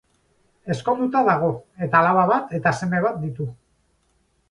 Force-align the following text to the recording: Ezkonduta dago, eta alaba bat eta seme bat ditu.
Ezkonduta 0.75 1.21
dago, 1.27 1.51
eta 1.89 2.01
alaba 2.01 2.25
bat 2.35 2.59
eta 2.63 2.77
seme 2.83 3.07
bat 3.09 3.25
ditu. 3.29 3.51